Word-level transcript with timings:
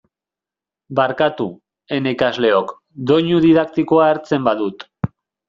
Barkatu, 0.99 1.45
ene 1.97 2.13
ikasleok, 2.15 2.73
doinu 3.13 3.43
didaktikoa 3.45 4.09
hartzen 4.15 4.51
badut. 4.51 4.89